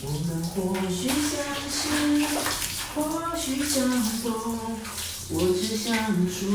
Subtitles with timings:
[0.00, 1.88] 我们或许相识，
[2.94, 4.32] 或许相逢，
[5.30, 5.92] 我只想
[6.28, 6.48] 说，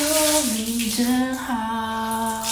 [0.00, 0.04] 有
[0.52, 2.42] 你真好。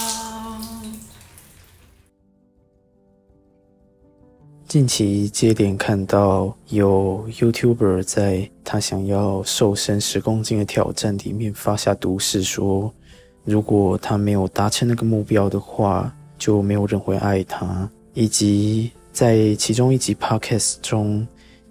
[4.69, 12.95] 近期接连看到有 YouTuber 在他想要瘦身十公斤的挑战里面发下毒誓，说
[13.43, 17.89] 如果他没有达成那个目标的话，就没有人会爱他。
[18.15, 21.25] 以及在其中一集 Podcast 中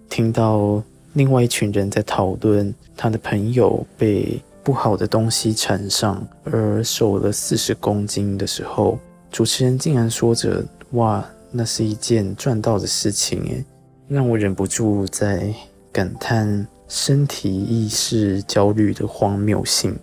[0.10, 8.98] 听到另外一群人在讨论他的朋友被不好的东西缠上而瘦了四十公斤的时候，
[9.30, 13.66] 主持人竟然说着：“哇！”那是一件赚到的事情，诶，
[14.08, 15.52] 让我忍不住在
[15.92, 19.98] 感叹身体意识焦虑的荒谬性，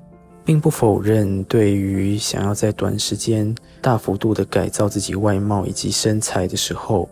[0.46, 7.08] 并不否认对于想要在短时间大幅度的改造自己外貌以及身材的时候，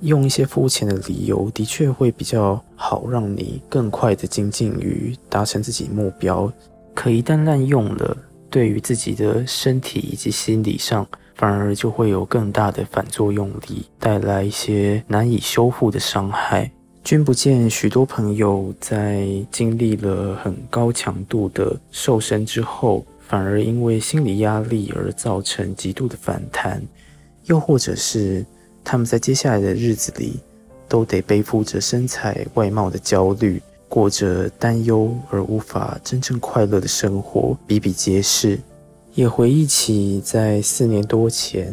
[0.00, 6.50] 用一些肤浅的理由，的确会比较好，让你更快的精进于达成自己目标。
[6.94, 8.16] 可一旦滥用了，
[8.48, 11.06] 对于自己的身体以及心理上。
[11.38, 16.72] 反而就会有更大的反作用力，带来一些难以修复的伤害。
[17.06, 26.82] 君不见，许多朋友在经历了很高强度的瘦身之后，反而因为心理压力而造成极度的反弹，
[27.44, 28.44] 又或者是
[28.82, 30.40] 他们在接下来的日子里
[30.88, 38.58] 都得背负着身材外貌的焦虑，过着担忧而无法真正快乐的生活，比比皆是。
[39.14, 41.72] 也回忆起在四年多前，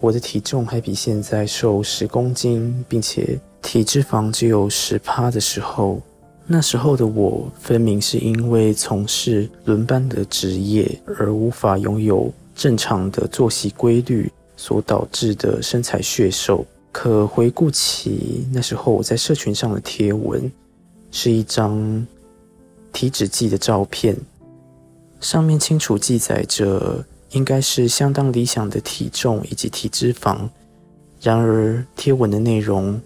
[0.00, 6.00] 我的体重还比现在瘦十公斤，并且体脂肪只有十趴的时候，
[6.46, 16.66] 那时候的我分明是因为从事轮班的职业而无法拥有正常的作息规律所导致的身材血瘦。
[16.92, 20.50] 可回顾起那时候我在社群上的贴文，
[21.12, 22.04] 是一张
[22.92, 24.16] 体脂计的照片。
[25.20, 30.38] 上面清楚记载着，应该是相当理想的体重以及体脂肪。
[31.20, 33.00] 然而贴文的内容，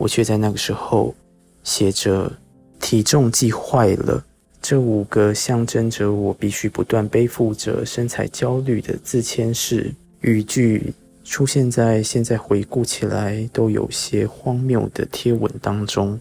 [0.00, 1.14] 我却在那个时候
[1.62, 2.32] 写着
[2.80, 4.24] “体重计坏了”
[4.62, 16.18] 这五个象征着我必须不断背负着身材焦虑的自谦式语句，出现在现在回顾起来都有些荒谬的贴文当中。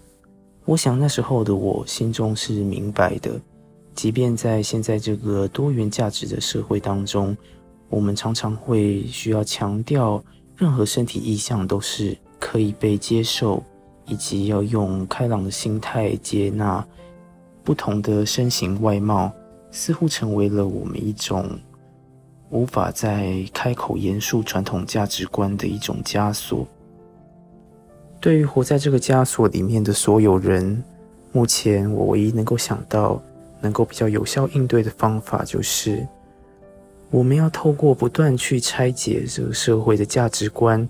[0.65, 3.31] 我想那时候的我心中是明白的。
[3.95, 7.35] 即便在现在这个多元价值的社会当中，
[7.87, 10.21] 我们常常会需要强调，
[10.57, 13.61] 任何身体意向都是可以被接受，
[14.09, 16.85] 以及要用开朗的心态接纳
[17.63, 19.31] 不同的身形外貌，
[19.71, 21.47] 似乎成为了我们一种
[22.49, 26.67] 无法再开口言述传统价值观的一种枷锁。
[28.19, 30.83] 对于活在这个枷锁里面的所有人，
[31.31, 33.21] 目前我唯一能够想到。
[33.61, 36.07] 能够比较有效应对的方法，就是
[37.11, 40.87] 我们要透过不断去拆解这个社会的价值观，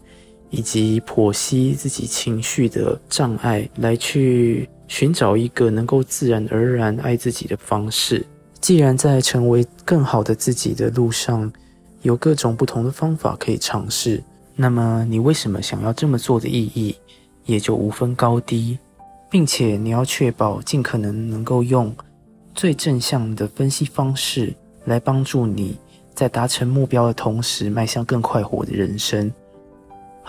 [0.49, 8.25] 以及剖析自己情绪的障碍，来去寻找一个能够自然而然爱自己的方式。
[8.59, 11.51] 既然在成为更好的自己的路上，
[12.01, 14.21] 有各种不同的方法可以尝试，
[14.55, 16.95] 那么你为什么想要这么做的意义，
[17.45, 18.77] 也就无分高低，
[19.29, 21.95] 并且你要确保尽可能能够用。
[22.55, 24.53] 最正向的分析方式，
[24.85, 25.77] 来帮助你
[26.13, 29.31] 在达成目标的同时，迈向更快活的人生。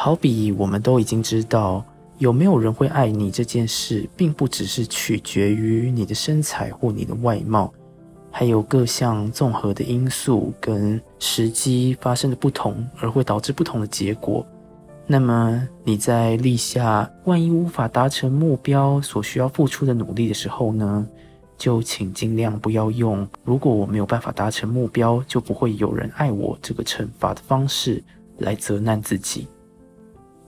[0.03, 1.85] 好比我们都已经知道，
[2.17, 7.71] 有没有人会爱你这件事，并不只是取决于你的身材或你的外貌，
[8.31, 14.43] 还有各项综合的因素跟时机发生的不同，而会导致不同的结果。
[15.07, 21.07] 那么你在立下万一无法达成目标所需要付出的努力的时候呢？
[21.59, 28.03] 就请尽量不要用“如果我没有办法达成目标，就不会有人爱我”这个惩罚的方式
[28.39, 29.47] 来责难自己。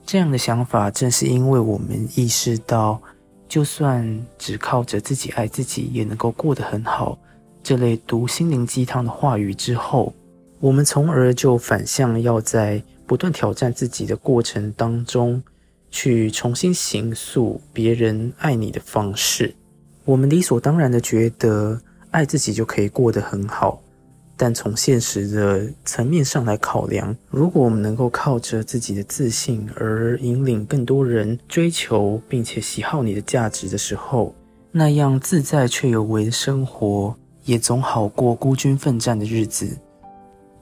[0.05, 3.01] 这样的想法，正是因为我们意识到，
[3.47, 7.17] 就算只靠着自己爱自己也能够过得很好
[7.63, 10.13] 这类读心灵鸡汤的话语之后，
[10.59, 15.41] 我们从而就反向要在不断挑战自己的过程当中，
[15.89, 19.55] 去重新形塑别人爱你的方式。
[20.03, 21.79] 我们理所当然的觉得
[22.11, 23.81] 爱自己就可以过得很好，
[24.35, 34.33] 但从现实的层面上来考量，如果我们能够靠着自己的自信而引领更多人追求并且喜好你的价值的时候，
[34.71, 37.15] 那样自在却有为的生活
[37.45, 39.77] 也总好过孤军奋战的日子。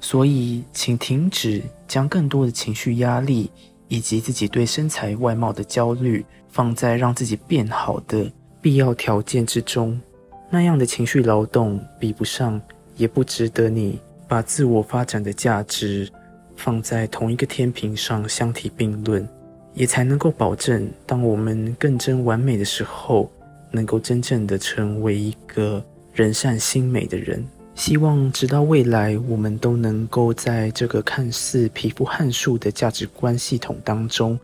[0.02, 3.50] 所以，请停止将更多的情绪压力
[3.88, 8.30] 以及自己对身材外貌的焦虑，放在让自己变好的
[8.60, 10.02] 必要条件之中，
[10.50, 12.60] 那样的情绪劳动比不上，
[13.02, 16.08] 也不值得你把自我发展的价值
[16.56, 19.28] 放在同一个天平上相提并论，
[19.74, 23.28] 也才能够保证，当我们更臻完美的时候，
[23.72, 25.84] 能够真正的成为一个
[26.14, 27.44] 人善心美的人。
[27.74, 34.40] 希望直到未来，我们都能够在这个看似匹夫撼树的价值观系统当中，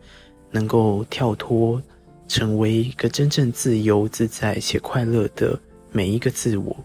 [0.50, 1.80] 能够跳脱，
[2.26, 5.56] 成为一个真正自由自在且快乐的
[5.92, 6.76] 每一个自我。